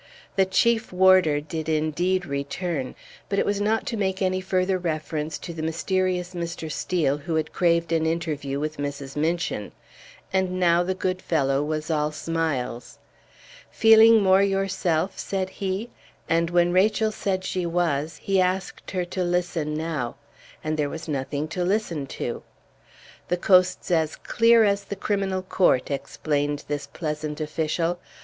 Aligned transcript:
The 0.35 0.47
Chief 0.47 0.91
Warder 0.91 1.39
did 1.41 1.69
indeed 1.69 2.25
return, 2.25 2.95
but 3.29 3.37
it 3.37 3.45
was 3.45 3.61
not 3.61 3.85
to 3.85 3.95
make 3.97 4.19
any 4.19 4.41
further 4.41 4.79
reference 4.79 5.37
to 5.37 5.53
the 5.53 5.61
mysterious 5.61 6.33
Mr. 6.33 6.71
Steel 6.71 7.17
who 7.19 7.35
had 7.35 7.53
craved 7.53 7.91
an 7.91 8.07
interview 8.07 8.59
with 8.59 8.77
Mrs. 8.77 9.15
Minchin. 9.15 9.71
And 10.33 10.59
now 10.59 10.81
the 10.81 10.95
good 10.95 11.21
fellow 11.21 11.61
was 11.61 11.91
all 11.91 12.11
smiles. 12.11 12.97
"Feeling 13.69 14.23
more 14.23 14.41
yourself?" 14.41 15.19
said 15.19 15.51
he; 15.51 15.91
and, 16.27 16.49
when 16.49 16.71
Rachel 16.73 17.11
said 17.11 17.43
she 17.43 17.67
was, 17.67 18.17
he 18.23 18.41
asked 18.41 18.89
her 18.89 19.05
to 19.05 19.23
listen 19.23 19.75
now; 19.75 20.15
and 20.63 20.77
there 20.77 20.89
was 20.89 21.07
nothing 21.07 21.47
to 21.49 21.63
listen 21.63 22.07
to. 22.07 22.41
"The 23.27 23.37
coast's 23.37 23.91
as 23.91 24.15
clear 24.15 24.63
as 24.63 24.85
the 24.85 24.95
Criminal 24.95 25.43
Court," 25.43 25.91
explained 25.91 26.63
this 26.67 26.87
pleasant 26.87 27.39
official. 27.39 27.99